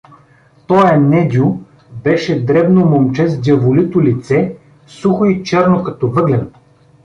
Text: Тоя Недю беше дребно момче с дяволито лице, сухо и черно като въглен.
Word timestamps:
Тоя 0.67 0.97
Недю 0.99 1.57
беше 2.03 2.45
дребно 2.45 2.85
момче 2.85 3.27
с 3.27 3.39
дяволито 3.41 4.01
лице, 4.01 4.55
сухо 4.87 5.25
и 5.25 5.43
черно 5.43 5.83
като 5.83 6.11
въглен. 6.11 6.51